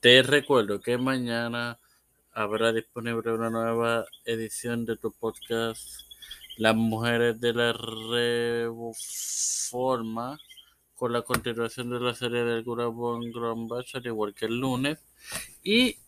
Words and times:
Te 0.00 0.22
recuerdo 0.22 0.80
que 0.80 0.96
mañana 0.96 1.78
habrá 2.32 2.72
disponible 2.72 3.34
una 3.34 3.50
nueva 3.50 4.06
edición 4.24 4.86
de 4.86 4.96
tu 4.96 5.12
podcast 5.12 6.08
Las 6.56 6.74
Mujeres 6.74 7.38
de 7.38 7.52
la 7.52 7.74
Reforma 8.62 10.38
con 10.94 11.12
la 11.12 11.20
continuación 11.20 11.90
de 11.90 12.00
la 12.00 12.14
serie 12.14 12.44
del 12.44 12.64
Gurabón 12.64 13.30
Grombach 13.30 13.94
al 13.94 14.06
igual 14.06 14.32
que 14.32 14.46
el 14.46 14.58
lunes. 14.58 14.98
Y 15.62 15.98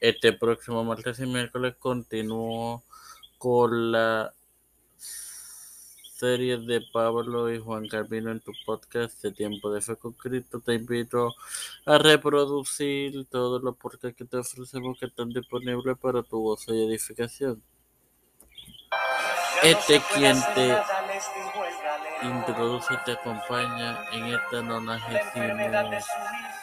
este 0.00 0.32
próximo 0.32 0.82
martes 0.82 1.20
y 1.20 1.26
miércoles 1.26 1.76
continúo 1.78 2.82
con 3.38 3.92
la 3.92 4.34
series 6.14 6.64
de 6.66 6.80
Pablo 6.92 7.52
y 7.52 7.58
Juan 7.58 7.88
Carvino 7.88 8.30
en 8.30 8.38
tu 8.38 8.52
podcast 8.64 9.20
de 9.22 9.32
Tiempo 9.32 9.72
de 9.72 9.80
Fe 9.80 9.96
con 9.96 10.12
Cristo. 10.12 10.60
Te 10.60 10.74
invito 10.74 11.34
a 11.86 11.98
reproducir 11.98 13.26
todos 13.26 13.60
los 13.62 13.76
podcasts 13.76 14.16
que 14.16 14.24
te 14.24 14.36
ofrecemos 14.36 14.96
que 14.98 15.06
están 15.06 15.30
disponibles 15.30 15.98
para 15.98 16.22
tu 16.22 16.40
gozo 16.40 16.72
y 16.72 16.84
edificación. 16.84 17.60
Este 19.64 20.00
quien 20.14 20.36
te 20.54 20.78
introduce 22.22 22.96
te 23.04 23.12
acompaña 23.12 24.04
en 24.12 24.26
esta 24.26 24.62
nonagésima 24.62 26.00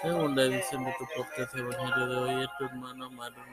segunda 0.01 0.43
edición 0.43 0.85
de 0.85 0.95
tu 0.97 1.05
podcast 1.15 1.55
Evangelio 1.55 2.07
de 2.07 2.15
hoy 2.15 2.43
es 2.43 2.49
tu 2.57 2.65
hermano 2.65 3.11
Mario 3.11 3.43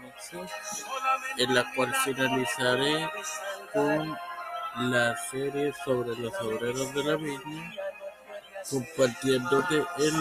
en 1.38 1.54
la 1.54 1.74
cual 1.74 1.92
finalizaré 2.04 3.10
con 3.72 4.16
la 4.76 5.16
serie 5.30 5.72
sobre 5.84 6.14
los 6.16 6.32
obreros 6.40 6.94
de 6.94 7.04
la 7.04 7.16
Biblia, 7.16 7.72
compartiéndote 8.70 9.84
el 9.98 10.14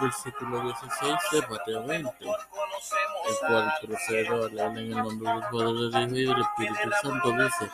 versículo 0.00 0.60
16 0.62 1.14
de 1.32 1.40
Mateo 1.48 1.86
20, 1.86 2.10
el 2.20 3.38
cual 3.46 3.74
procedo 3.82 4.44
a 4.44 4.66
en 4.66 4.76
el 4.76 4.90
nombre 4.90 5.32
del 5.32 5.42
Padre, 5.42 6.06
del 6.06 6.18
Hijo 6.18 6.32
y 6.32 6.34
del 6.34 6.42
Espíritu 6.42 6.90
Santo. 7.02 7.32
Dice: 7.32 7.70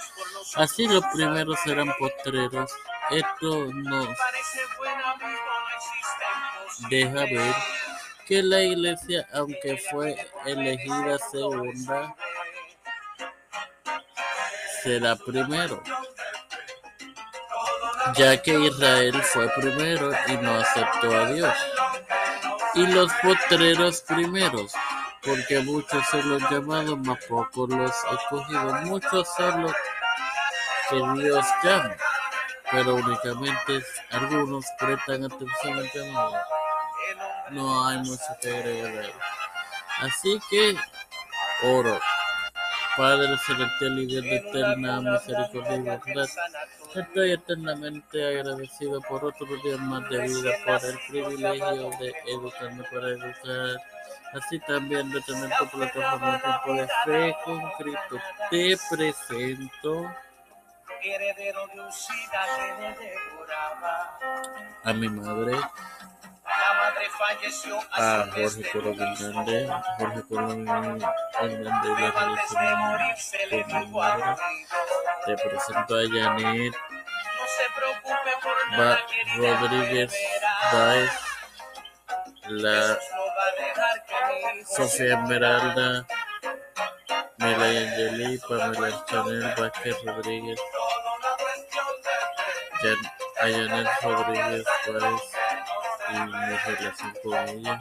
Así 0.56 0.86
los 0.86 1.04
primeros 1.12 1.58
serán 1.60 1.92
postreros. 1.98 2.70
Esto 3.10 3.66
nos 3.72 4.08
deja 6.88 7.24
ver 7.24 7.54
que 8.26 8.42
la 8.42 8.62
iglesia, 8.62 9.26
aunque 9.34 9.76
fue 9.90 10.16
elegida 10.46 11.18
segunda, 11.18 12.14
será 14.82 15.16
primero 15.16 15.82
ya 18.16 18.40
que 18.42 18.58
Israel 18.58 19.22
fue 19.22 19.48
primero 19.50 20.12
y 20.28 20.36
no 20.38 20.58
aceptó 20.58 21.16
a 21.16 21.26
Dios. 21.32 21.54
Y 22.74 22.86
los 22.86 23.12
potreros 23.22 24.00
primeros, 24.02 24.72
porque 25.22 25.60
muchos 25.60 26.06
son 26.08 26.28
los 26.28 26.50
llamados, 26.50 26.98
más 26.98 27.24
pocos 27.26 27.68
los 27.68 27.92
escogidos. 28.12 28.82
Muchos 28.82 29.28
son 29.36 29.62
los 29.62 29.72
que 30.88 31.22
Dios 31.22 31.46
llama, 31.62 31.94
pero 32.70 32.94
únicamente 32.94 33.84
algunos 34.10 34.64
prestan 34.78 35.24
atención 35.24 35.78
al 35.78 35.90
llamado. 35.92 36.36
No 37.50 37.86
hay 37.86 37.98
mucho 37.98 38.22
que 38.40 38.50
agregar. 38.50 39.12
Así 40.00 40.40
que 40.48 40.76
oro. 41.64 41.98
Padre 42.96 43.38
celestial 43.38 43.98
y 43.98 44.06
Dios 44.06 44.24
de 44.24 44.36
eterna 44.36 45.00
misericordia 45.00 45.76
y 45.76 45.80
bondad, 45.80 46.28
estoy 46.94 47.32
eternamente 47.32 48.26
agradecido 48.26 49.00
por 49.02 49.24
otro 49.24 49.46
día 49.62 49.76
más 49.78 50.08
de 50.10 50.18
vida, 50.20 50.52
por 50.64 50.84
el 50.84 50.98
privilegio 51.08 51.90
de 51.98 52.14
educarme 52.26 52.84
para 52.90 53.08
educar, 53.08 53.80
así 54.34 54.58
también 54.60 55.10
de 55.10 55.20
tener 55.22 55.50
tu 55.58 55.68
plataforma 55.68 56.40
Tiempo 56.42 56.74
de 56.74 56.88
Fe 57.04 57.36
con 57.44 57.70
Cristo. 57.78 58.16
Te 58.50 58.76
presento. 58.90 60.10
A 64.84 64.92
mi 64.92 65.08
madre, 65.08 65.56
a 67.92 68.26
Jorge 68.32 68.70
Colón 68.70 68.98
Hernández, 69.00 69.70
Jorge 69.98 70.22
Colón 70.28 70.68
Hernández 70.68 71.90
de 73.50 73.64
la. 73.64 74.36
Te 75.26 75.36
presento 75.36 75.94
a 75.96 76.02
Janet 76.08 76.74
ba 78.76 78.98
Rodríguez 79.36 80.12
Baez, 80.72 81.12
la 82.48 82.98
Sofía 84.76 85.14
Esmeralda, 85.14 86.06
Melay 87.38 87.76
Angeli, 87.78 88.38
Pamela 88.38 89.04
Chanel 89.06 89.54
Vázquez 89.56 89.96
Rodríguez, 90.04 90.60
a 93.40 93.42
Janet 93.42 93.88
Rodríguez 94.02 94.64
Baez 94.86 95.39
mi 96.12 96.56
relación 96.56 97.14
con 97.22 97.48
ella. 97.48 97.80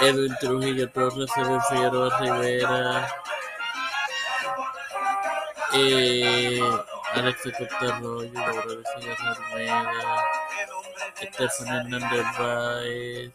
Edwin 0.00 0.36
Trujillo 0.40 0.90
Torres, 0.90 1.30
Edwin 1.36 1.62
Figueroa 1.62 2.18
Rivera, 2.18 3.08
eh, 5.72 6.60
Alex 7.14 7.40
Arroyo, 7.80 8.32
Laura 8.32 8.66
de 8.66 8.82
Sillas 8.84 9.20
Almeida, 9.20 10.24
Estefan 11.20 11.68
Hernández 11.68 12.26
Baez, 12.38 13.32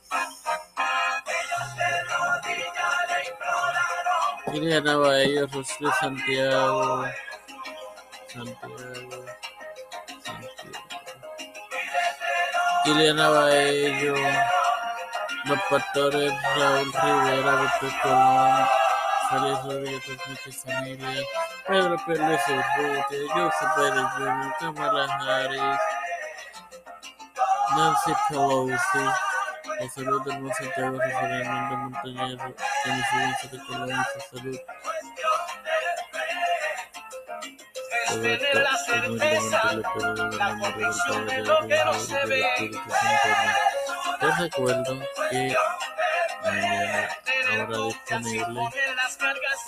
Liliana 4.52 4.98
Baello, 4.98 5.48
Rosy 5.48 5.86
Santiago, 6.00 7.06
Santiago, 8.28 9.26
Santiago. 10.26 10.89
Liliana 12.90 13.30
Baello, 13.30 14.16
los 15.46 15.60
pastores 15.70 16.34
Raúl 16.58 16.92
Rivera, 16.92 17.56
Víctor 17.62 18.02
Colón, 18.02 18.68
Félix 19.30 19.64
Rodríguez, 19.64 20.20
muchas 20.28 20.64
familias, 20.64 21.26
Pedro 21.68 21.98
Pérez 22.08 22.42
Urrutia, 22.48 23.34
Joseph 23.36 23.76
Biden 23.78 24.08
Jr., 24.10 24.56
Kamala 24.60 25.06
Harris, 25.06 25.80
Nancy 27.78 28.14
Pelosi, 28.28 29.06
la 29.80 29.90
salud 29.94 30.24
del 30.24 30.42
Buen 30.42 30.54
Santiago, 30.56 30.98
José 30.98 31.42
Hernández 31.42 31.78
Montañez, 31.78 32.40
en 32.86 32.98
incidencia 32.98 33.50
de 33.52 33.66
Colón 33.68 34.06
su 34.14 34.38
salud. 34.38 34.58
En 38.12 38.16
el 38.16 38.24
nombre 38.24 38.38
del 38.38 38.64
Padre, 40.40 40.86
del 41.26 41.46
Hijo 41.46 41.66
y 41.66 41.80
del 41.80 42.34
Espíritu 42.34 42.80
Santo. 42.90 43.30
Te 44.20 44.28
recuerdo 44.42 45.00
que 45.30 45.56
mañana 46.44 47.10
habrá 47.62 47.78
disponible 47.78 48.62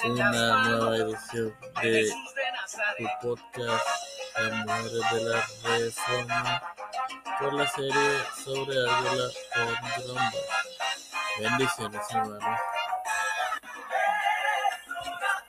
una 0.05 0.31
nueva 0.31 0.97
edición 0.97 1.55
de 1.81 2.11
tu 2.99 3.07
podcast 3.21 3.87
Las 4.35 4.53
Mujeres 4.65 5.11
de 5.11 5.19
la 5.23 5.39
Reforma 5.77 6.73
por 7.39 7.53
la 7.53 7.67
serie 7.67 8.23
sobre 8.43 8.75
Águila 8.89 9.27
con. 9.53 10.17
Bendiciones, 11.39 12.01
hermanos. 12.09 12.59